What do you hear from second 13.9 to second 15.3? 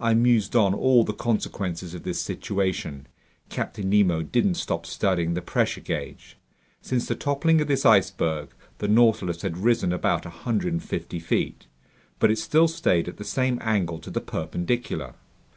to the perpendicular.